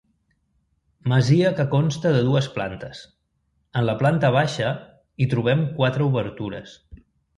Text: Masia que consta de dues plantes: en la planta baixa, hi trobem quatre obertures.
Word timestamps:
Masia 1.11 1.51
que 1.59 1.65
consta 1.73 2.13
de 2.15 2.23
dues 2.29 2.47
plantes: 2.57 3.01
en 3.83 3.87
la 3.91 3.95
planta 4.01 4.33
baixa, 4.37 4.73
hi 5.25 5.29
trobem 5.35 5.63
quatre 5.83 6.09
obertures. 6.13 6.75